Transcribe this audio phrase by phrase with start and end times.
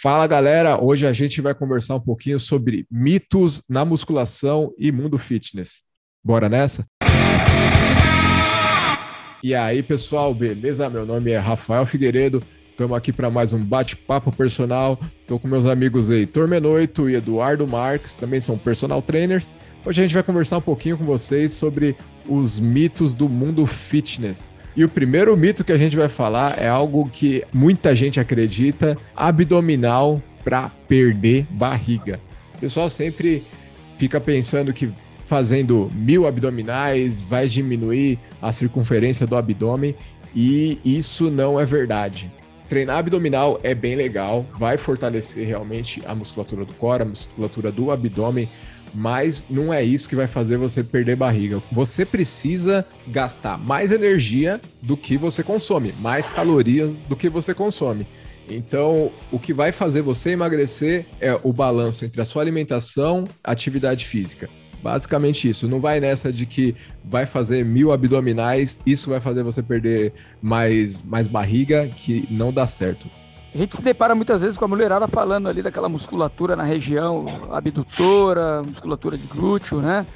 [0.00, 5.18] Fala galera, hoje a gente vai conversar um pouquinho sobre mitos na musculação e mundo
[5.18, 5.82] fitness.
[6.22, 6.86] Bora nessa?
[9.42, 10.88] E aí pessoal, beleza?
[10.88, 12.40] Meu nome é Rafael Figueiredo,
[12.70, 15.00] estamos aqui para mais um bate-papo personal.
[15.20, 19.52] Estou com meus amigos Heitor Menoito e Eduardo Marques, também são personal trainers.
[19.84, 24.52] Hoje a gente vai conversar um pouquinho com vocês sobre os mitos do mundo fitness.
[24.78, 28.96] E o primeiro mito que a gente vai falar é algo que muita gente acredita:
[29.16, 32.20] abdominal para perder barriga.
[32.54, 33.42] O pessoal sempre
[33.96, 34.88] fica pensando que
[35.24, 39.96] fazendo mil abdominais vai diminuir a circunferência do abdômen
[40.32, 42.30] e isso não é verdade.
[42.68, 47.90] Treinar abdominal é bem legal, vai fortalecer realmente a musculatura do core, a musculatura do
[47.90, 48.48] abdômen,
[48.94, 51.60] mas não é isso que vai fazer você perder barriga.
[51.70, 58.06] Você precisa gastar mais energia do que você consome, mais calorias do que você consome.
[58.48, 63.30] Então, o que vai fazer você emagrecer é o balanço entre a sua alimentação e
[63.44, 64.48] atividade física.
[64.82, 65.68] Basicamente isso.
[65.68, 71.02] Não vai nessa de que vai fazer mil abdominais, isso vai fazer você perder mais,
[71.02, 73.10] mais barriga, que não dá certo.
[73.54, 77.48] A gente se depara muitas vezes com a mulherada falando ali daquela musculatura na região
[77.50, 80.06] abdutora, musculatura de glúteo, né?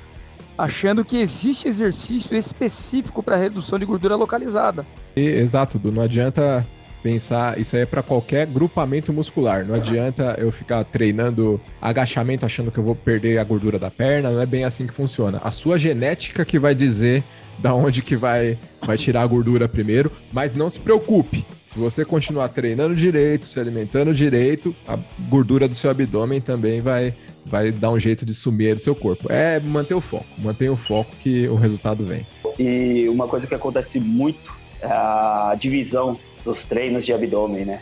[0.56, 4.86] Achando que existe exercício específico para redução de gordura localizada.
[5.16, 6.66] E, exato, não adianta
[7.03, 9.64] pensar, isso aí é para qualquer grupamento muscular.
[9.66, 14.30] Não adianta eu ficar treinando agachamento achando que eu vou perder a gordura da perna,
[14.30, 15.41] não é bem assim que funciona.
[15.42, 17.25] A sua genética que vai dizer
[17.58, 21.45] da onde que vai, vai tirar a gordura primeiro, mas não se preocupe.
[21.64, 27.14] Se você continuar treinando direito, se alimentando direito, a gordura do seu abdômen também vai,
[27.47, 29.33] vai dar um jeito de sumir do seu corpo.
[29.33, 32.27] É manter o foco, mantenha o foco que o resultado vem.
[32.59, 37.81] E uma coisa que acontece muito é a divisão dos treinos de abdômen, né?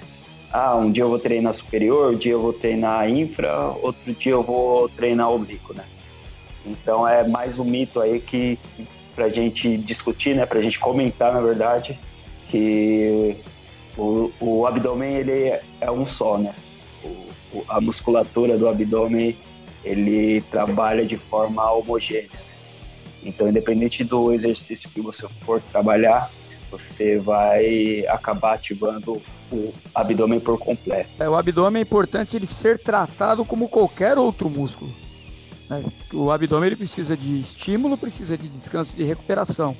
[0.53, 4.33] Ah, um dia eu vou treinar superior, um dia eu vou treinar infra, outro dia
[4.33, 5.85] eu vou treinar oblíquo, né?
[6.67, 8.59] Então é mais um mito aí que
[9.15, 11.99] para a gente discutir, né, para a gente comentar, na verdade,
[12.49, 13.37] que
[13.97, 16.55] o, o abdômen ele é um só, né?
[17.53, 19.37] O, a musculatura do abdômen
[19.85, 22.31] ele trabalha de forma homogênea.
[23.23, 26.31] Então, independente do exercício que você for trabalhar,
[26.71, 29.21] você vai acabar ativando
[29.53, 31.11] o abdômen por completo.
[31.19, 34.93] É, o abdômen é importante ele ser tratado como qualquer outro músculo.
[35.71, 35.85] Né?
[36.13, 39.77] O abdômen ele precisa de estímulo, precisa de descanso de recuperação.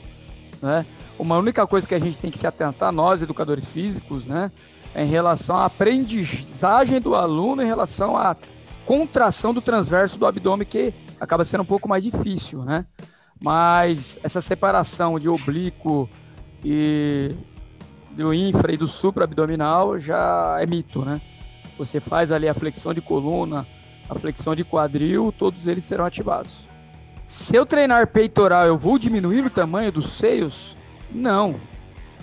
[0.63, 0.87] Né?
[1.19, 4.53] Uma única coisa que a gente tem que se atentar, nós educadores físicos, né,
[4.95, 8.37] é em relação à aprendizagem do aluno, em relação à
[8.85, 12.87] contração do transverso do abdômen, que acaba sendo um pouco mais difícil, né?
[13.39, 16.09] Mas essa separação de oblíquo
[16.65, 17.35] e
[18.11, 21.21] do infra e do supraabdominal já é mito, né?
[21.79, 23.67] Você faz ali a flexão de coluna,
[24.11, 26.69] a flexão de quadril, todos eles serão ativados.
[27.27, 30.77] Se eu treinar peitoral, eu vou diminuir o tamanho dos seios?
[31.13, 31.61] Não.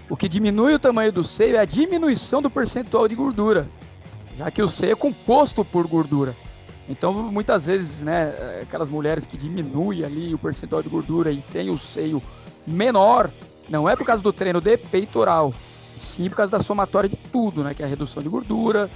[0.09, 3.69] O que diminui o tamanho do seio é a diminuição do percentual de gordura,
[4.35, 6.35] já que o seio é composto por gordura.
[6.89, 11.69] Então, muitas vezes, né, aquelas mulheres que diminuem ali o percentual de gordura e tem
[11.69, 12.21] o seio
[12.65, 13.31] menor,
[13.69, 15.53] não é por causa do treino de peitoral,
[15.95, 18.89] sim por causa da somatória de tudo, né, que é a redução de gordura,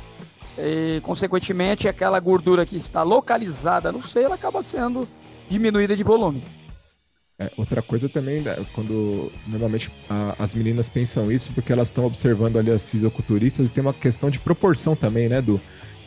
[0.57, 5.07] e, consequentemente, aquela gordura que está localizada no ela acaba sendo
[5.50, 6.44] diminuída de volume.
[7.39, 12.06] É, outra coisa também, né, quando normalmente a, as meninas pensam isso, porque elas estão
[12.06, 15.59] observando ali as fisiculturistas e tem uma questão de proporção também, né, Du?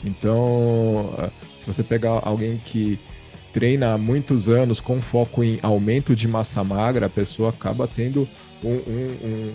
[0.04, 1.12] Então,
[1.56, 3.00] se você pegar alguém que
[3.52, 8.28] treina há muitos anos com foco em aumento de massa magra, a pessoa acaba tendo
[8.62, 9.52] um, um,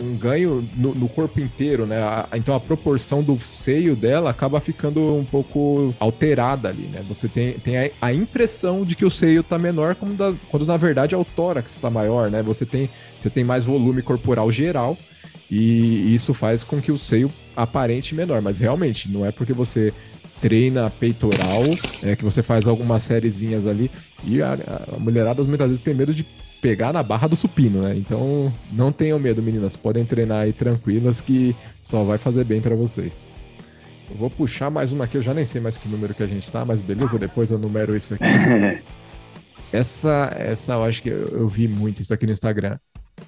[0.00, 2.02] um ganho no, no, corpo inteiro, né?
[2.02, 7.02] A, então a proporção do seio dela acaba ficando um pouco alterada ali, né?
[7.08, 10.66] Você tem, tem a, a impressão de que o seio tá menor quando, da, quando
[10.66, 12.42] na verdade é o tórax está maior, né?
[12.42, 14.96] Você tem, você tem mais volume corporal geral
[15.50, 19.92] e isso faz com que o seio aparente menor, mas realmente não é porque você
[20.40, 21.64] treina peitoral,
[22.02, 23.90] é que você faz algumas sériezinhas ali
[24.24, 24.56] e a,
[24.94, 26.24] a mulherada muitas vezes tem medo de
[26.60, 27.96] pegar na barra do supino, né?
[27.96, 29.76] Então não tenham medo, meninas.
[29.76, 33.28] Podem treinar aí tranquilas que só vai fazer bem para vocês.
[34.10, 36.26] Eu vou puxar mais uma aqui, eu já nem sei mais que número que a
[36.26, 38.24] gente tá, mas beleza, depois eu numero isso aqui.
[39.70, 42.78] Essa, essa eu acho que eu, eu vi muito isso aqui no Instagram.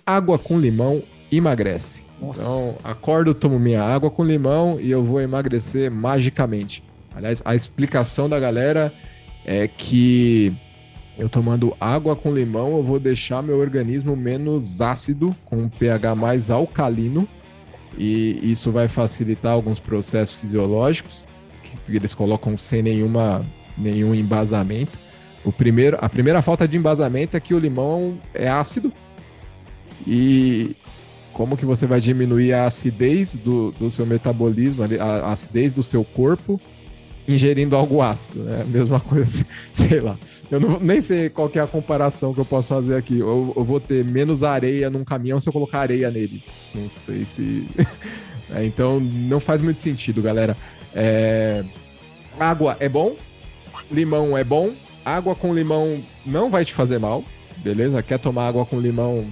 [0.07, 2.07] Água com limão emagrece.
[2.19, 2.41] Nossa.
[2.41, 6.83] Então, acordo, tomo minha água com limão e eu vou emagrecer magicamente.
[7.15, 8.93] Aliás, a explicação da galera
[9.45, 10.57] é que
[11.21, 16.15] eu tomando água com limão, eu vou deixar meu organismo menos ácido, com um pH
[16.15, 17.29] mais alcalino,
[17.97, 21.27] e isso vai facilitar alguns processos fisiológicos.
[21.63, 23.45] que eles colocam sem nenhuma,
[23.77, 24.99] nenhum embasamento.
[25.45, 28.91] O primeiro, a primeira falta de embasamento é que o limão é ácido.
[30.07, 30.75] E
[31.35, 36.03] como que você vai diminuir a acidez do, do seu metabolismo, a acidez do seu
[36.03, 36.59] corpo,
[37.27, 38.65] ingerindo algo ácido, né?
[38.67, 40.19] Mesma coisa, sei lá.
[40.51, 43.19] Eu não, nem sei qual é a comparação que eu posso fazer aqui.
[43.19, 46.43] Eu, eu, vou ter menos areia num caminhão se eu colocar areia nele.
[46.75, 47.67] Não sei se.
[48.51, 50.57] é, então, não faz muito sentido, galera.
[50.95, 51.65] É...
[52.39, 53.17] Água é bom,
[53.91, 54.73] limão é bom,
[55.05, 57.25] água com limão não vai te fazer mal,
[57.59, 58.03] beleza?
[58.03, 59.27] Quer tomar água com limão?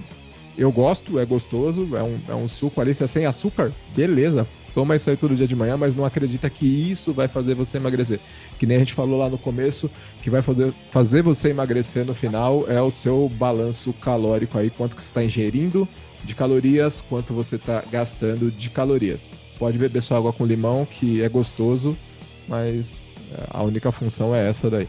[0.57, 4.45] Eu gosto, é gostoso, é um, é um suco ali, se é sem açúcar, beleza,
[4.73, 7.77] toma isso aí todo dia de manhã, mas não acredita que isso vai fazer você
[7.77, 8.19] emagrecer.
[8.57, 9.89] Que nem a gente falou lá no começo,
[10.21, 14.95] que vai fazer, fazer você emagrecer no final é o seu balanço calórico aí, quanto
[14.95, 15.87] que você está ingerindo
[16.23, 19.31] de calorias, quanto você está gastando de calorias.
[19.57, 21.97] Pode beber sua água com limão, que é gostoso,
[22.47, 23.01] mas
[23.31, 24.87] é, a única função é essa daí.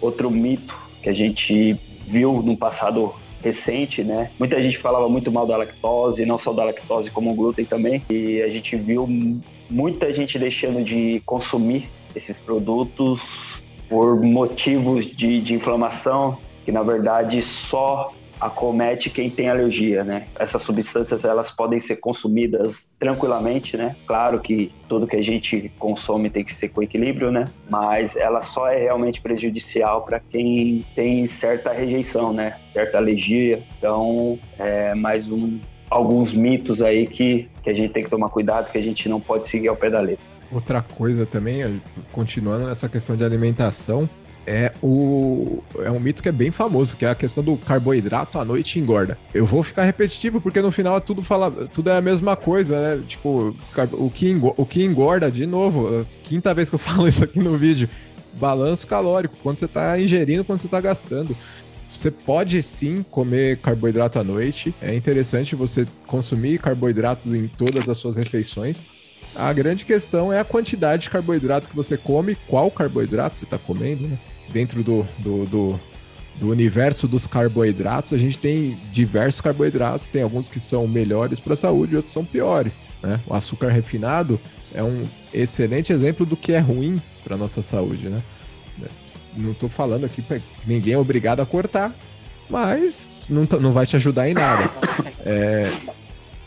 [0.00, 3.14] Outro mito que a gente viu no passado
[3.44, 4.30] recente, né?
[4.38, 8.02] Muita gente falava muito mal da lactose, não só da lactose como o glúten também,
[8.10, 9.06] e a gente viu
[9.68, 13.20] muita gente deixando de consumir esses produtos
[13.88, 18.10] por motivos de, de inflamação, que na verdade só
[18.44, 20.26] acomete quem tem alergia, né?
[20.38, 23.96] Essas substâncias elas podem ser consumidas tranquilamente, né?
[24.06, 27.46] Claro que tudo que a gente consome tem que ser com equilíbrio, né?
[27.70, 32.58] Mas ela só é realmente prejudicial para quem tem certa rejeição, né?
[32.74, 33.62] Certa alergia.
[33.78, 35.58] Então, é mais um
[35.88, 39.20] alguns mitos aí que, que a gente tem que tomar cuidado, que a gente não
[39.20, 40.24] pode seguir ao pé da letra.
[40.52, 41.80] Outra coisa também,
[42.12, 44.08] continuando nessa questão de alimentação,
[44.46, 48.38] é, o, é um mito que é bem famoso, que é a questão do carboidrato
[48.38, 49.18] à noite engorda.
[49.32, 53.02] Eu vou ficar repetitivo, porque no final tudo, fala, tudo é a mesma coisa, né?
[53.06, 53.56] Tipo,
[53.92, 57.38] o que, engorda, o que engorda, de novo, quinta vez que eu falo isso aqui
[57.38, 57.88] no vídeo,
[58.34, 61.36] balanço calórico, quando você está ingerindo, quando você está gastando.
[61.94, 64.74] Você pode sim comer carboidrato à noite.
[64.82, 68.82] É interessante você consumir carboidratos em todas as suas refeições.
[69.34, 73.58] A grande questão é a quantidade de carboidrato que você come, qual carboidrato você está
[73.58, 74.18] comendo, né?
[74.50, 75.80] Dentro do, do, do,
[76.36, 81.54] do, universo dos carboidratos, a gente tem diversos carboidratos, tem alguns que são melhores para
[81.54, 82.80] a saúde outros são piores.
[83.02, 83.20] Né?
[83.26, 84.40] O açúcar refinado
[84.74, 88.08] é um excelente exemplo do que é ruim para nossa saúde.
[88.08, 88.22] Né?
[89.36, 91.94] Não estou falando aqui que ninguém é obrigado a cortar,
[92.48, 94.70] mas não, não vai te ajudar em nada.
[95.26, 95.72] É,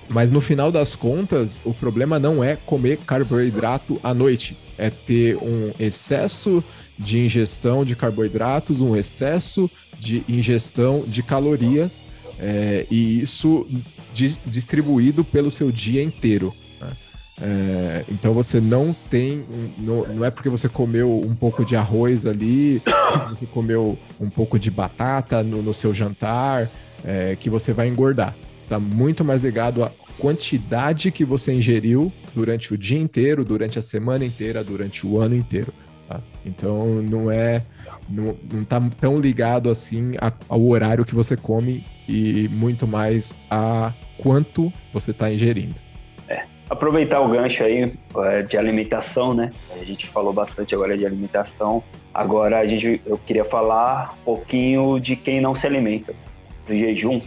[0.10, 5.38] mas no final das contas, o problema não é comer carboidrato à noite, é ter
[5.38, 6.64] um excesso
[6.98, 9.70] de ingestão de carboidratos, um excesso
[10.00, 12.04] de ingestão de calorias,
[12.40, 13.68] é, e isso
[14.14, 16.54] di distribuído pelo seu dia inteiro.
[16.80, 16.92] Né?
[17.42, 19.44] É, então você não tem,
[19.78, 22.82] não, não, é porque você comeu um pouco de arroz ali,
[23.30, 26.70] você comeu um pouco de batata no, no seu jantar,
[27.04, 28.36] é, que você vai engordar
[28.68, 33.82] está muito mais ligado à quantidade que você ingeriu durante o dia inteiro, durante a
[33.82, 35.74] semana inteira, durante o ano inteiro.
[36.08, 36.20] Tá?
[36.46, 37.64] Então não é
[38.10, 38.36] não,
[38.66, 40.14] tá tão ligado assim
[40.48, 45.76] ao horário que você come e muito mais a quanto você está ingerindo.
[46.28, 49.52] É, aproveitar o gancho aí é, de alimentação, né?
[49.80, 51.84] A gente falou bastante agora de alimentação.
[52.14, 56.14] Agora a gente, eu queria falar um pouquinho de quem não se alimenta,
[56.66, 57.22] do jejum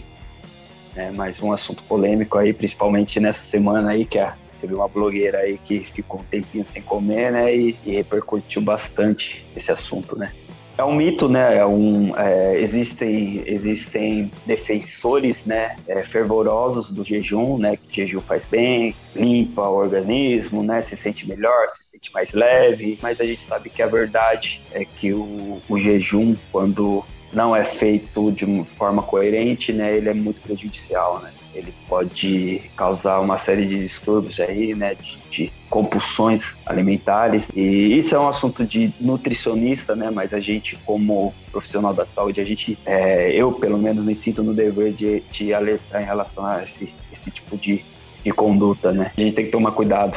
[1.01, 1.11] né?
[1.11, 5.59] Mais um assunto polêmico aí, principalmente nessa semana aí, que a, teve uma blogueira aí
[5.65, 7.55] que ficou um tempinho sem comer, né?
[7.55, 10.33] E, e repercutiu bastante esse assunto, né?
[10.77, 11.59] É um mito, né?
[11.59, 15.77] É um, é, existem, existem defensores, né?
[15.89, 17.77] É, fervorosos do jejum, né?
[17.77, 20.81] Que jejum faz bem, limpa o organismo, né?
[20.83, 22.99] Se sente melhor, se sente mais leve.
[23.03, 27.65] Mas a gente sabe que a verdade é que o, o jejum, quando não é
[27.65, 31.33] feito de forma coerente, né, ele é muito prejudicial, né?
[31.55, 37.47] Ele pode causar uma série de distúrbios aí, né, de, de, compulsões alimentares.
[37.55, 40.11] E isso é um assunto de nutricionista, né?
[40.11, 44.43] Mas a gente, como profissional da saúde, a gente, é, eu pelo menos me sinto
[44.43, 47.85] no dever de, de alertar em relação a esse, esse tipo de,
[48.25, 49.13] de conduta, né?
[49.17, 50.17] A gente tem que tomar cuidado,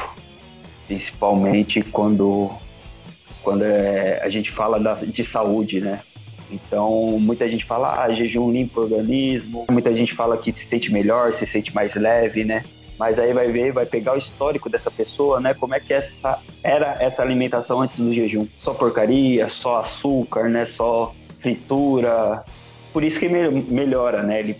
[0.87, 2.51] principalmente quando
[3.43, 5.99] quando é, a gente fala da, de saúde, né?
[6.53, 10.91] Então, muita gente fala, ah, jejum limpa o organismo, muita gente fala que se sente
[10.91, 12.63] melhor, se sente mais leve, né?
[12.97, 15.53] Mas aí vai ver, vai pegar o histórico dessa pessoa, né?
[15.53, 18.47] Como é que essa era essa alimentação antes do jejum?
[18.57, 20.65] Só porcaria, só açúcar, né?
[20.65, 22.43] Só fritura.
[22.91, 24.39] Por isso que melhora, né?
[24.39, 24.57] Ele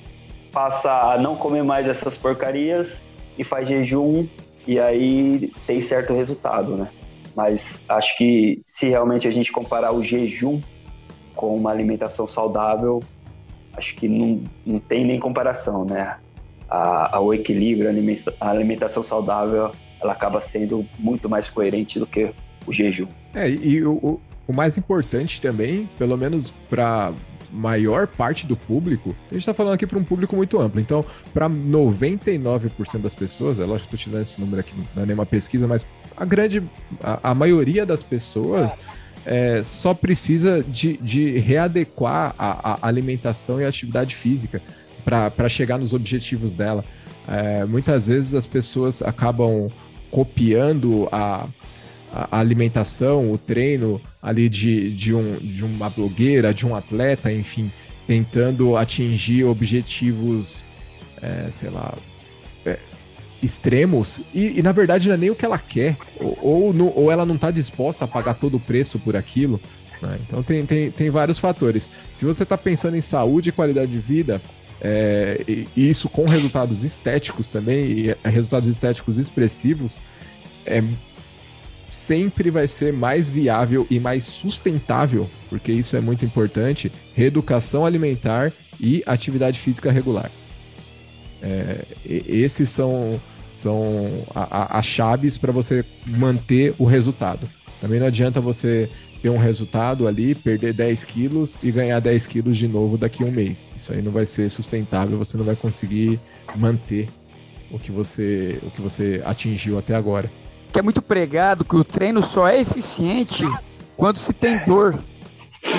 [0.51, 2.97] passa a não comer mais essas porcarias
[3.37, 4.27] e faz jejum
[4.65, 6.89] e aí tem certo resultado, né?
[7.35, 10.61] Mas acho que se realmente a gente comparar o jejum
[11.35, 13.01] com uma alimentação saudável,
[13.75, 16.17] acho que não, não tem nem comparação, né?
[16.69, 17.89] A, a, o equilíbrio,
[18.39, 19.71] a alimentação saudável,
[20.01, 22.33] ela acaba sendo muito mais coerente do que
[22.65, 23.07] o jejum.
[23.33, 27.13] É, e o, o mais importante também, pelo menos para
[27.51, 30.79] maior parte do público, a gente está falando aqui para um público muito amplo.
[30.81, 35.03] Então, para 99% das pessoas, é lógico que estou te dando esse número aqui, não
[35.03, 35.85] é nenhuma pesquisa, mas
[36.17, 36.63] a grande,
[37.01, 39.02] a, a maioria das pessoas é,
[39.63, 44.61] só precisa de, de readequar a, a, alimentação e a atividade física
[45.05, 46.83] para chegar nos objetivos dela.
[47.27, 49.71] É, muitas vezes as pessoas acabam
[50.11, 51.47] copiando a,
[52.11, 57.71] a alimentação, o treino ali de, de, um, de uma blogueira, de um atleta, enfim,
[58.05, 60.63] tentando atingir objetivos,
[61.21, 62.12] é, sei lá, é,
[63.43, 67.11] extremos, e, e, na verdade não é nem o que ela quer, ou, ou, ou
[67.11, 69.59] ela não está disposta a pagar todo o preço por aquilo.
[70.01, 70.19] Né?
[70.25, 71.89] Então tem, tem, tem vários fatores.
[72.13, 74.41] Se você está pensando em saúde e qualidade de vida,
[74.81, 79.99] é, e, e isso com resultados estéticos também, e é, resultados estéticos expressivos,
[80.65, 80.81] é
[81.89, 88.51] sempre vai ser mais viável e mais sustentável, porque isso é muito importante, reeducação alimentar
[88.79, 90.31] e atividade física regular.
[91.41, 93.21] É, esses são,
[93.53, 97.47] são as chaves para você manter o resultado.
[97.79, 98.89] Também não adianta você
[99.21, 103.25] ter um resultado ali, perder 10 quilos e ganhar 10 quilos de novo daqui a
[103.25, 103.69] um mês.
[103.75, 106.19] Isso aí não vai ser sustentável, você não vai conseguir
[106.55, 107.07] manter
[107.71, 110.29] o que você, o que você atingiu até agora
[110.73, 113.45] que é muito pregado que o treino só é eficiente
[113.95, 114.99] quando se tem dor.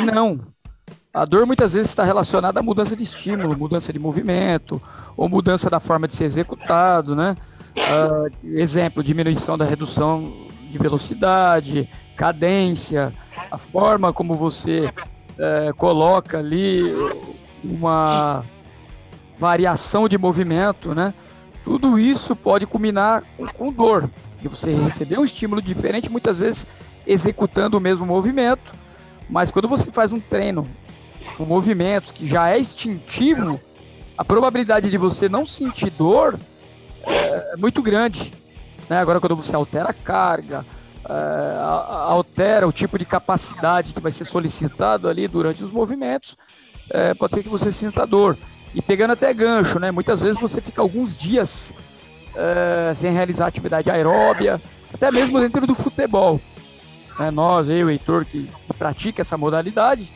[0.07, 0.39] Não.
[1.13, 4.81] A dor muitas vezes está relacionada à mudança de estímulo, mudança de movimento,
[5.17, 7.37] ou mudança da forma de ser executado, né?
[7.77, 10.33] Uh, exemplo, diminuição da redução
[10.71, 13.13] de velocidade, cadência,
[13.51, 16.83] a forma como você uh, coloca ali
[17.63, 18.45] uma
[19.39, 21.13] variação de movimento, né?
[21.65, 26.67] Tudo isso pode culminar com, com dor que você recebeu um estímulo diferente, muitas vezes
[27.07, 28.75] executando o mesmo movimento,
[29.29, 30.69] mas quando você faz um treino
[31.37, 33.61] com movimentos que já é instintivo,
[34.17, 36.39] a probabilidade de você não sentir dor
[37.07, 38.33] é muito grande.
[38.89, 38.99] Né?
[38.99, 40.65] Agora, quando você altera a carga,
[41.09, 46.37] é, altera o tipo de capacidade que vai ser solicitado ali durante os movimentos,
[46.91, 48.37] é, pode ser que você sinta dor.
[48.75, 49.91] E pegando até gancho, né?
[49.91, 51.73] Muitas vezes você fica alguns dias
[52.35, 54.61] uh, sem realizar atividade aeróbia,
[54.93, 56.41] até mesmo dentro do futebol.
[57.21, 60.13] É, nós, eu e o Heitor, que pratica essa modalidade,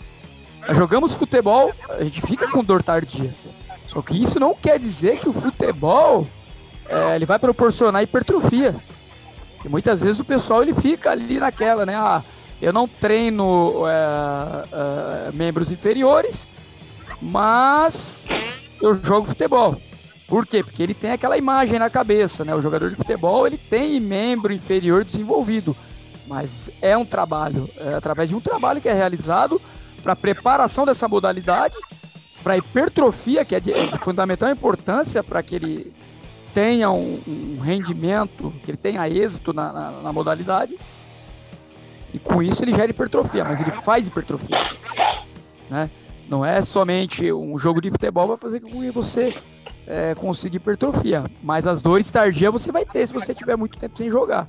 [0.71, 3.33] jogamos futebol, a gente fica com dor tardia.
[3.87, 6.27] Só que isso não quer dizer que o futebol
[6.89, 8.75] é, ele vai proporcionar hipertrofia.
[9.65, 11.95] E muitas vezes o pessoal ele fica ali naquela, né?
[11.95, 12.23] Ah,
[12.61, 16.49] eu não treino é, é, membros inferiores,
[17.21, 18.29] mas
[18.81, 19.81] eu jogo futebol.
[20.27, 20.63] Por quê?
[20.63, 22.55] Porque ele tem aquela imagem na cabeça, né?
[22.55, 25.77] O jogador de futebol, ele tem membro inferior desenvolvido,
[26.27, 29.61] mas é um trabalho, é através de um trabalho que é realizado
[30.03, 31.77] para preparação dessa modalidade,
[32.43, 35.93] para hipertrofia, que é de, de fundamental importância para que ele
[36.59, 40.77] tenha um, um, rendimento, que ele tenha êxito na, na, na modalidade,
[42.13, 44.59] e com isso ele gera hipertrofia, mas ele faz hipertrofia,
[45.71, 45.89] né?
[46.29, 49.37] Não é somente um jogo de futebol vai fazer com que você
[49.87, 51.31] é, conseguir hipertrofia.
[51.43, 54.47] Mas as dores tardias você vai ter se você tiver muito tempo sem jogar.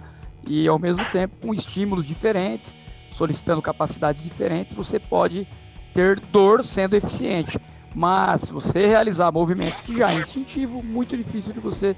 [0.48, 2.76] E ao mesmo tempo, com estímulos diferentes,
[3.12, 5.48] solicitando capacidades diferentes, você pode
[5.94, 7.60] ter dor sendo eficiente.
[7.94, 11.96] Mas se você realizar movimentos que já é instintivo, muito difícil de você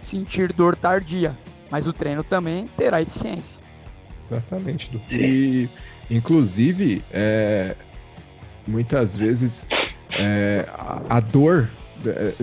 [0.00, 1.36] sentir dor tardia.
[1.70, 3.60] Mas o treino também terá eficiência.
[4.24, 4.90] Exatamente.
[5.10, 5.68] E,
[6.10, 7.74] inclusive, é,
[8.66, 9.66] muitas vezes
[10.10, 11.68] é, a, a dor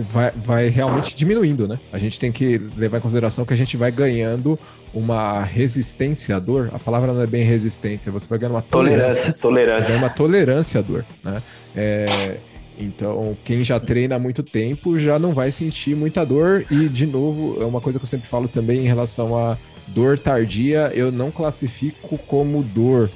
[0.09, 1.79] vai, vai realmente diminuindo, né?
[1.91, 4.57] A gente tem que levar em consideração que a gente vai ganhando
[4.93, 6.71] uma resistência à dor.
[6.73, 9.33] A palavra não é bem resistência, você vai ganhando uma tolerância.
[9.33, 9.41] Tolerância.
[9.41, 9.97] tolerância.
[9.97, 11.41] uma tolerância à dor, né?
[11.75, 12.37] É,
[12.77, 16.65] então, quem já treina há muito tempo já não vai sentir muita dor.
[16.71, 20.17] E, de novo, é uma coisa que eu sempre falo também em relação a dor
[20.17, 23.11] tardia, eu não classifico como dor.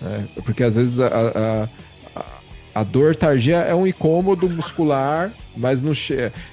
[0.00, 0.28] Né?
[0.44, 1.68] Porque às vezes a, a,
[2.74, 5.92] a dor tardia é um incômodo muscular mas não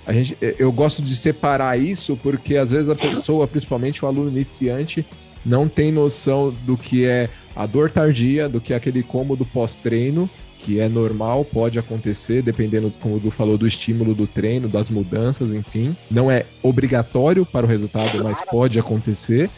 [0.05, 4.29] a gente eu gosto de separar isso porque às vezes a pessoa, principalmente o aluno
[4.29, 5.05] iniciante,
[5.45, 10.29] não tem noção do que é a dor tardia, do que é aquele cômodo pós-treino,
[10.59, 14.89] que é normal, pode acontecer, dependendo, como o Du falou, do estímulo do treino, das
[14.89, 15.95] mudanças, enfim.
[16.09, 19.49] Não é obrigatório para o resultado, mas pode acontecer.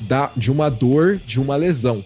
[0.00, 2.02] da, de uma dor, de uma lesão.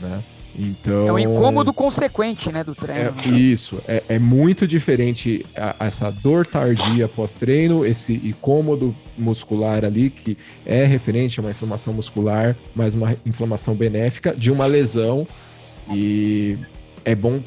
[0.00, 0.22] Né?
[0.58, 3.20] Então, é um incômodo consequente, né, do treino.
[3.20, 10.08] É, isso, é, é, muito diferente a, essa dor tardia pós-treino, esse incômodo muscular ali,
[10.08, 15.26] que é referente a uma inflamação muscular, mas uma inflamação benéfica, de uma lesão.
[15.90, 16.58] E
[17.04, 17.42] é bom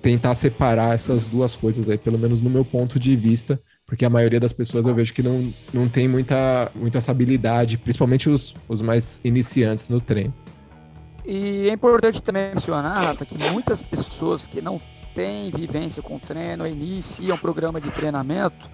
[0.00, 4.10] tentar separar essas duas coisas aí, pelo menos no meu ponto de vista, porque a
[4.10, 8.54] maioria das pessoas eu vejo que não, não tem muita, muita essa habilidade, principalmente os,
[8.68, 10.32] os mais iniciantes no treino.
[11.24, 14.80] E é importante também mencionar, Rafa, que muitas pessoas que não
[15.14, 18.68] têm vivência com treino, iniciam um programa de treinamento,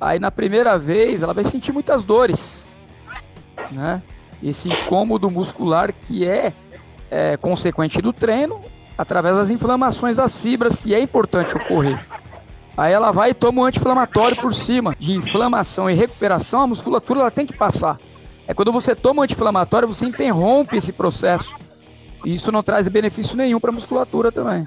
[0.00, 2.68] aí na primeira vez ela vai sentir muitas dores,
[3.72, 4.02] né?
[4.42, 6.52] Esse incômodo muscular que é,
[7.10, 8.60] é consequente do treino,
[8.96, 11.98] através das inflamações das fibras, que é importante ocorrer.
[12.76, 14.94] Aí ela vai e toma um anti-inflamatório por cima.
[14.98, 17.98] De inflamação e recuperação, a musculatura ela tem que passar.
[18.46, 21.54] É quando você toma um anti-inflamatório, você interrompe esse processo.
[22.24, 24.66] E isso não traz benefício nenhum para a musculatura também.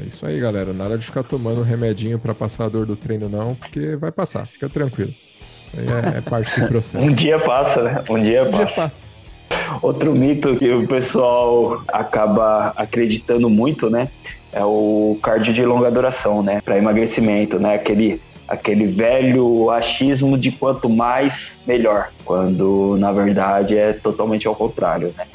[0.00, 0.72] É isso aí, galera.
[0.72, 4.46] Nada de ficar tomando remedinho para passar a dor do treino, não, porque vai passar,
[4.46, 5.14] fica tranquilo.
[5.64, 7.10] Isso aí é, é parte do processo.
[7.10, 8.02] um dia passa, né?
[8.08, 8.64] Um dia um passa.
[8.64, 9.08] Dia passa.
[9.80, 14.08] Outro mito que o pessoal acaba acreditando muito, né?
[14.52, 16.60] É o cardio de longa duração, né?
[16.60, 17.74] Para emagrecimento, né?
[17.74, 25.14] Aquele aquele velho achismo de quanto mais, melhor, quando na verdade é totalmente ao contrário,
[25.16, 25.26] né?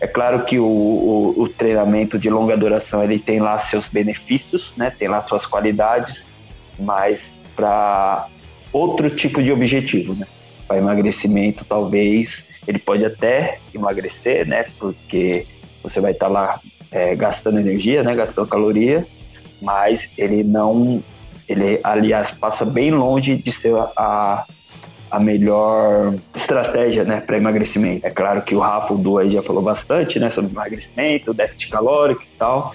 [0.00, 4.72] É claro que o, o, o, treinamento de longa duração ele tem lá seus benefícios,
[4.76, 4.90] né?
[4.96, 6.24] Tem lá suas qualidades,
[6.78, 8.26] mas para
[8.72, 10.26] outro tipo de objetivo, né?
[10.66, 14.64] Para emagrecimento, talvez ele pode até emagrecer, né?
[14.78, 15.42] Porque
[15.82, 16.60] você vai estar tá lá
[16.90, 18.14] é, gastando energia, né?
[18.14, 19.06] Gastando caloria,
[19.60, 21.02] mas ele não
[21.50, 24.46] ele, aliás, passa bem longe de ser a,
[25.10, 28.06] a melhor estratégia né, para emagrecimento.
[28.06, 31.68] É claro que o Rafa, o Du aí já falou bastante né, sobre emagrecimento, déficit
[31.68, 32.72] calórico e tal.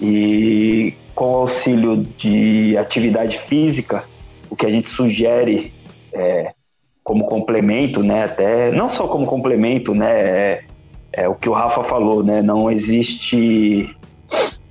[0.00, 4.04] E com o auxílio de atividade física,
[4.48, 5.74] o que a gente sugere
[6.10, 6.54] é,
[7.02, 10.64] como complemento, né, até não só como complemento, né, é,
[11.12, 13.94] é o que o Rafa falou, né, não existe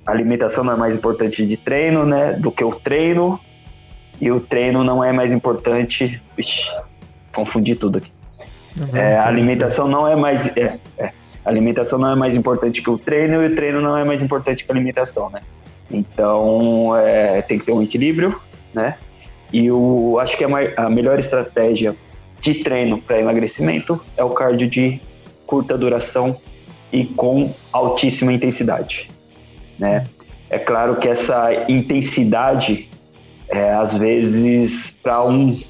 [0.06, 3.40] a alimentação não é mais importante de treino, né, do que o treino,
[4.20, 6.20] e o treino não é mais importante.
[6.38, 6.62] Ixi,
[7.34, 8.12] confundi tudo aqui.
[8.92, 10.44] É, a alimentação não é mais.
[10.46, 11.12] É, é,
[11.44, 14.20] a alimentação não é mais importante que o treino e o treino não é mais
[14.20, 15.40] importante que a alimentação, né?
[15.90, 18.40] Então é, tem que ter um equilíbrio,
[18.72, 18.96] né?
[19.52, 21.94] E o, acho que a, a melhor estratégia
[22.40, 25.00] de treino para emagrecimento é o cardio de
[25.46, 26.36] curta duração
[26.92, 29.08] e com altíssima intensidade,
[29.78, 30.04] né?
[30.50, 32.88] É claro que essa intensidade,
[33.48, 35.60] é, às vezes, para um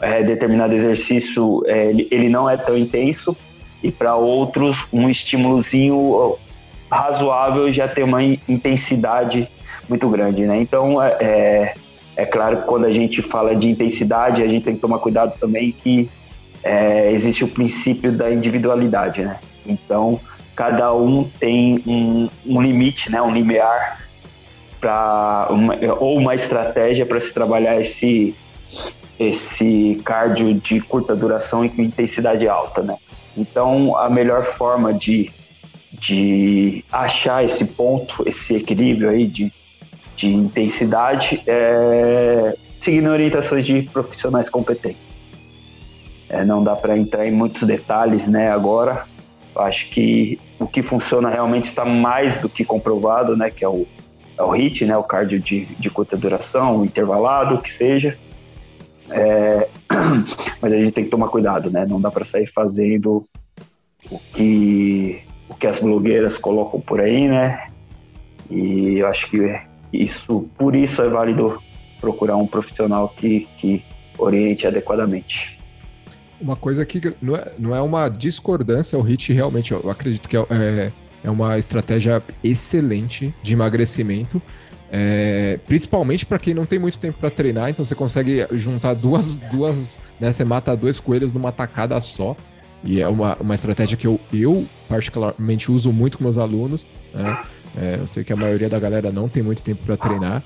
[0.00, 3.36] é, determinado exercício, é, ele, ele não é tão intenso,
[3.82, 6.36] e para outros, um estímulozinho
[6.90, 9.48] razoável já tem uma intensidade
[9.88, 10.60] muito grande, né?
[10.60, 11.74] Então, é, é,
[12.16, 15.38] é claro que quando a gente fala de intensidade, a gente tem que tomar cuidado
[15.38, 16.08] também que
[16.62, 19.38] é, existe o princípio da individualidade, né?
[19.66, 20.20] Então,
[20.60, 24.06] cada um tem um, um limite, né, um limiar
[24.78, 25.48] para
[25.98, 28.34] ou uma estratégia para se trabalhar esse
[29.18, 32.96] esse cardio de curta duração e com intensidade alta, né?
[33.36, 35.30] Então, a melhor forma de,
[35.92, 39.50] de achar esse ponto, esse equilíbrio aí de,
[40.16, 45.02] de intensidade é seguindo orientações de profissionais competentes.
[46.28, 49.06] É, não dá para entrar em muitos detalhes, né, agora,
[49.60, 53.50] acho que o que funciona realmente está mais do que comprovado, né?
[53.50, 53.86] Que é o,
[54.36, 54.96] é o HIT, né?
[54.96, 58.16] O cardio de, de curta duração, intervalado, que seja.
[59.10, 59.68] É,
[60.60, 61.86] mas a gente tem que tomar cuidado, né?
[61.86, 63.26] Não dá para sair fazendo
[64.10, 67.66] o que, o que as blogueiras colocam por aí, né?
[68.50, 69.60] E eu acho que
[69.92, 71.60] isso, por isso é válido
[72.00, 73.84] procurar um profissional que, que
[74.18, 75.59] oriente adequadamente.
[76.40, 80.36] Uma coisa que não é, não é uma discordância, o HIT realmente, eu acredito que
[80.36, 80.92] é, é,
[81.24, 84.40] é uma estratégia excelente de emagrecimento.
[84.92, 89.38] É, principalmente para quem não tem muito tempo para treinar, então você consegue juntar duas,
[89.38, 90.32] duas, né?
[90.32, 92.34] Você mata dois coelhos numa tacada só.
[92.82, 96.86] E é uma, uma estratégia que eu, eu particularmente uso muito com meus alunos.
[97.14, 97.44] Né?
[97.76, 100.42] É, eu sei que a maioria da galera não tem muito tempo para treinar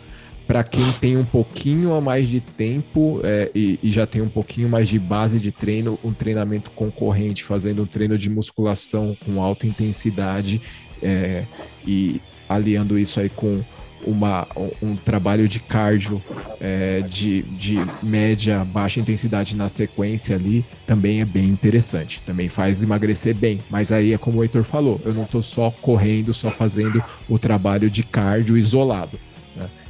[0.47, 4.29] para quem tem um pouquinho a mais de tempo é, e, e, já tem um
[4.29, 9.41] pouquinho mais de base de treino, um treinamento concorrente, fazendo um treino de musculação com
[9.41, 10.61] alta intensidade
[11.03, 11.45] é,
[11.87, 13.63] e aliando isso aí com
[14.07, 14.47] uma,
[14.83, 16.23] um, trabalho de cardio
[16.61, 22.23] é, de, de média, baixa intensidade na sequência ali também é bem interessante.
[22.23, 23.61] Também faz emagrecer bem.
[23.71, 27.39] Mas aí é como o Heitor falou, eu não estou só correndo, só fazendo o
[27.39, 29.19] trabalho de cardio isolado.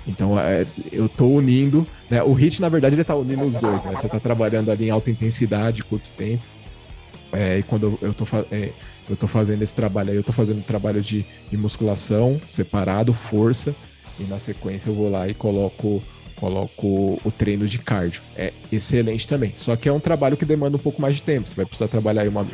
[0.06, 1.86] Então é, eu estou unindo.
[2.10, 2.22] Né?
[2.22, 3.82] O HIT, na verdade, ele está unindo os dois.
[3.84, 3.92] Né?
[3.96, 6.42] Você está trabalhando ali em alta intensidade, curto tempo.
[7.32, 8.70] É, e quando eu estou é,
[9.08, 13.12] eu tô fazendo esse trabalho aí, eu estou fazendo um trabalho de, de musculação separado,
[13.12, 13.74] força,
[14.18, 16.02] e na sequência eu vou lá e coloco
[16.36, 18.22] coloco o treino de cardio.
[18.36, 19.52] É excelente também.
[19.56, 21.48] Só que é um trabalho que demanda um pouco mais de tempo.
[21.48, 22.46] Você vai precisar trabalhar aí uma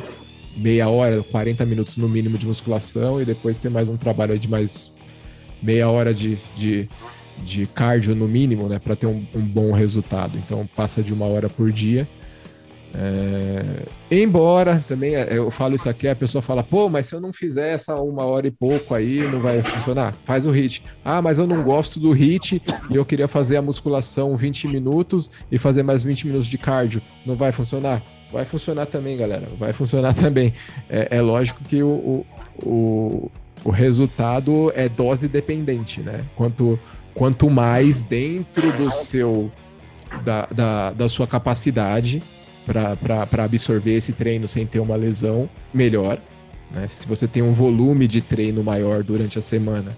[0.55, 4.49] meia hora, 40 minutos no mínimo de musculação e depois ter mais um trabalho de
[4.49, 4.91] mais
[5.61, 6.89] meia hora de, de,
[7.43, 10.37] de cardio no mínimo, né, para ter um, um bom resultado.
[10.37, 12.07] Então passa de uma hora por dia
[12.93, 13.85] é...
[14.09, 17.31] Embora também é, eu falo isso aqui, a pessoa fala, pô, mas se eu não
[17.31, 20.13] fizer essa uma hora e pouco aí, não vai funcionar.
[20.23, 20.83] Faz o hit.
[21.03, 25.29] Ah, mas eu não gosto do hit e eu queria fazer a musculação 20 minutos
[25.51, 27.01] e fazer mais 20 minutos de cardio.
[27.25, 28.03] Não vai funcionar?
[28.31, 29.47] Vai funcionar também, galera.
[29.57, 30.53] Vai funcionar também.
[30.89, 32.25] É, é lógico que o,
[32.61, 33.31] o,
[33.63, 36.25] o resultado é dose dependente, né?
[36.35, 36.77] Quanto,
[37.13, 39.51] quanto mais dentro do seu
[40.23, 42.21] da, da, da sua capacidade
[42.65, 46.19] para absorver esse treino sem ter uma lesão, melhor.
[46.69, 46.87] Né?
[46.87, 49.97] Se você tem um volume de treino maior durante a semana,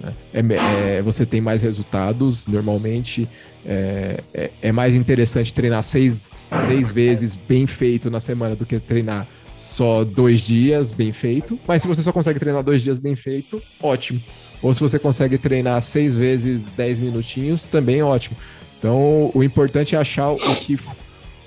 [0.00, 0.14] né?
[0.32, 2.46] é, é, você tem mais resultados.
[2.46, 3.28] Normalmente
[3.64, 6.30] é, é, é, mais interessante treinar seis,
[6.66, 11.58] seis vezes bem feito na semana do que treinar só dois dias bem feito.
[11.66, 14.20] Mas se você só consegue treinar dois dias bem feito, ótimo.
[14.62, 18.36] Ou se você consegue treinar seis vezes dez minutinhos, também ótimo.
[18.78, 20.78] Então, o importante é achar o que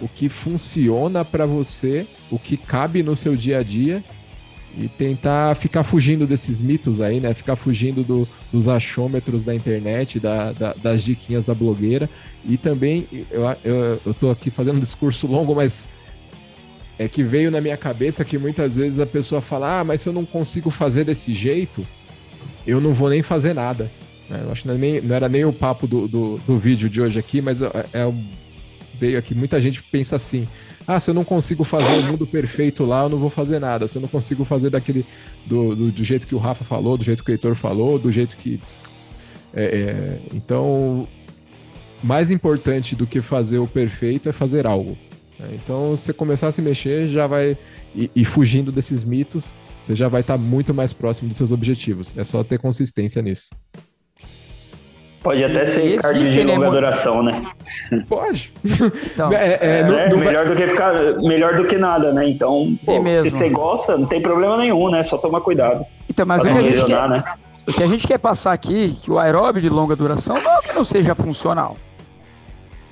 [0.01, 4.03] o que funciona para você, o que cabe no seu dia a dia
[4.77, 7.33] e tentar ficar fugindo desses mitos aí, né?
[7.33, 12.09] Ficar fugindo do, dos achômetros da internet, da, da, das diquinhas da blogueira.
[12.43, 15.87] E também, eu, eu, eu tô aqui fazendo um discurso longo, mas
[16.97, 20.09] é que veio na minha cabeça que muitas vezes a pessoa fala: ah, mas se
[20.09, 21.85] eu não consigo fazer desse jeito,
[22.65, 23.91] eu não vou nem fazer nada.
[24.29, 26.89] Eu acho que não, é nem, não era nem o papo do, do, do vídeo
[26.89, 28.13] de hoje aqui, mas é, é
[28.97, 30.47] veio aqui, muita gente pensa assim:
[30.87, 33.87] ah, se eu não consigo fazer o mundo perfeito lá, eu não vou fazer nada.
[33.87, 35.05] Se eu não consigo fazer daquele
[35.45, 38.11] do, do, do jeito que o Rafa falou, do jeito que o Heitor falou, do
[38.11, 38.59] jeito que.
[39.53, 41.07] É, é, então,
[42.03, 44.97] mais importante do que fazer o perfeito é fazer algo.
[45.39, 45.59] Né?
[45.61, 47.57] Então, você começar a se mexer, já vai.
[47.95, 52.15] E, e fugindo desses mitos, você já vai estar muito mais próximo dos seus objetivos.
[52.17, 53.49] É só ter consistência nisso.
[55.25, 57.41] Pode até ser cardio de né, longa duração, né?
[58.07, 58.53] Pode.
[58.63, 60.53] Então, é, é, é não, melhor, vai...
[60.53, 62.29] do que ficar, melhor do que nada, né?
[62.29, 65.01] Então, pô, se você gosta, não tem problema nenhum, né?
[65.01, 65.83] Só tomar cuidado.
[66.07, 67.23] Então, mas o que, a gente quer, né?
[67.67, 70.61] o que a gente quer passar aqui, que o aeróbio de longa duração não é
[70.61, 71.75] que não seja funcional.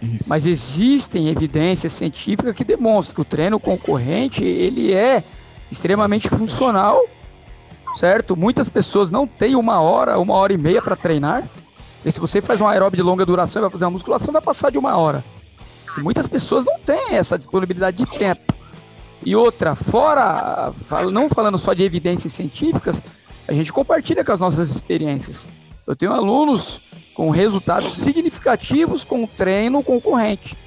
[0.03, 0.27] Isso.
[0.27, 5.23] Mas existem evidências científicas que demonstram que o treino concorrente, ele é
[5.71, 7.01] extremamente funcional,
[7.95, 8.35] certo?
[8.35, 11.49] Muitas pessoas não têm uma hora, uma hora e meia para treinar.
[12.05, 14.41] E se você faz um aeróbio de longa duração e vai fazer uma musculação, vai
[14.41, 15.23] passar de uma hora.
[15.97, 18.53] E muitas pessoas não têm essa disponibilidade de tempo.
[19.25, 20.71] E outra, fora,
[21.11, 23.01] não falando só de evidências científicas,
[23.47, 25.47] a gente compartilha com as nossas experiências.
[25.85, 26.81] Eu tenho alunos
[27.13, 30.57] com resultados significativos com o treino concorrente,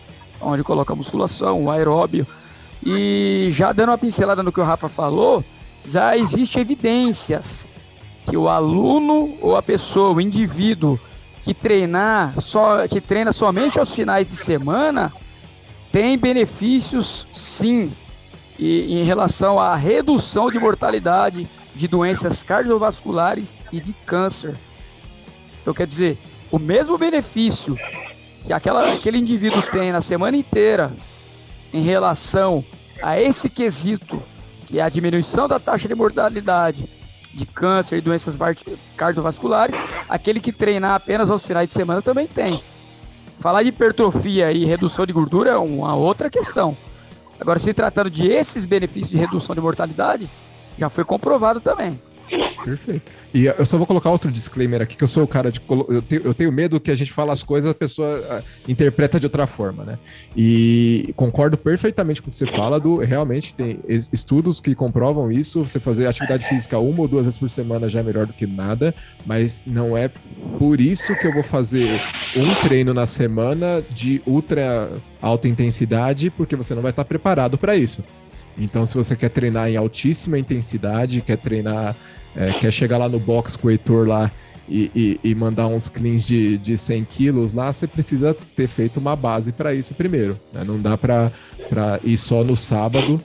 [0.41, 2.27] onde coloca a musculação, o aeróbio.
[2.85, 5.43] E já dando uma pincelada no que o Rafa falou,
[5.85, 7.67] já existe evidências
[8.27, 11.01] que o aluno ou a pessoa, o indivíduo
[11.43, 15.13] que treinar só que treina somente aos finais de semana
[15.93, 17.93] tem benefícios sim
[18.59, 24.57] e, em relação à redução de mortalidade de doenças cardiovasculares e de câncer.
[25.67, 26.17] Então quer dizer,
[26.49, 27.77] o mesmo benefício
[28.45, 30.95] que aquela, aquele indivíduo tem na semana inteira
[31.73, 32.65] em relação
[33.03, 34.23] a esse quesito,
[34.69, 36.89] que é a diminuição da taxa de mortalidade
[37.35, 38.39] de câncer e doenças
[38.97, 39.77] cardiovasculares,
[40.09, 42.63] aquele que treinar apenas aos finais de semana também tem.
[43.41, 46.77] Falar de hipertrofia e redução de gordura é uma outra questão.
[47.41, 50.31] Agora, se tratando de esses benefícios de redução de mortalidade,
[50.79, 52.01] já foi comprovado também.
[52.65, 53.13] Perfeito.
[53.33, 55.61] E eu só vou colocar outro disclaimer aqui, que eu sou o cara de.
[55.89, 59.21] Eu tenho, eu tenho medo que a gente fala as coisas a pessoa ah, interpreta
[59.21, 59.99] de outra forma, né?
[60.37, 65.63] E concordo perfeitamente com o que você fala, do realmente tem estudos que comprovam isso.
[65.67, 68.47] Você fazer atividade física uma ou duas vezes por semana já é melhor do que
[68.47, 70.11] nada, mas não é
[70.59, 72.01] por isso que eu vou fazer
[72.35, 77.77] um treino na semana de ultra alta intensidade, porque você não vai estar preparado para
[77.77, 78.03] isso.
[78.59, 81.95] Então, se você quer treinar em altíssima intensidade, quer treinar,
[82.35, 84.31] é, quer chegar lá no box com o Heitor lá
[84.69, 88.99] e, e, e, mandar uns cleans de, de 100 quilos lá, você precisa ter feito
[88.99, 90.39] uma base para isso primeiro.
[90.53, 90.65] Né?
[90.65, 91.31] Não dá para
[92.03, 93.21] ir só no sábado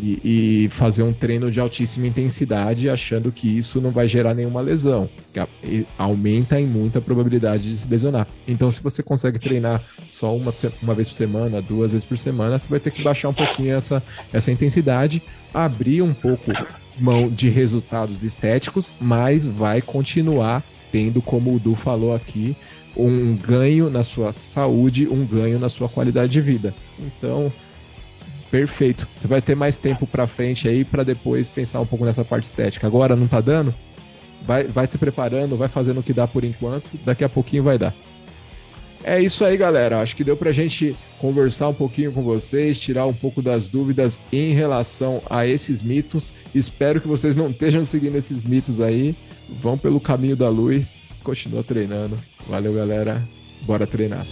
[0.00, 4.60] e, e, fazer um treino de altíssima intensidade achando que isso não vai gerar nenhuma
[4.60, 8.26] lesão, que aumenta em muito a probabilidade de se lesionar.
[8.46, 12.58] Então, se você consegue treinar só uma, uma vez por semana, duas vezes por semana,
[12.58, 16.52] você vai ter que baixar um pouquinho essa, essa intensidade, abrir um pouco
[16.98, 22.56] mão de resultados estéticos, mas vai continuar tendo, como o Du falou aqui,
[22.96, 26.74] um ganho na sua saúde, um ganho na sua qualidade de vida.
[26.98, 27.52] Então,
[28.50, 29.06] Perfeito.
[29.14, 32.44] Você vai ter mais tempo para frente aí para depois pensar um pouco nessa parte
[32.44, 32.86] estética.
[32.86, 33.74] Agora não tá dando?
[34.42, 37.76] Vai, vai se preparando, vai fazendo o que dá por enquanto, daqui a pouquinho vai
[37.76, 37.94] dar.
[39.04, 40.00] É isso aí, galera.
[40.00, 44.20] Acho que deu pra gente conversar um pouquinho com vocês, tirar um pouco das dúvidas
[44.32, 46.32] em relação a esses mitos.
[46.54, 49.14] Espero que vocês não estejam seguindo esses mitos aí.
[49.48, 52.18] Vão pelo caminho da luz, continua treinando.
[52.46, 53.26] Valeu, galera.
[53.62, 54.26] Bora treinar.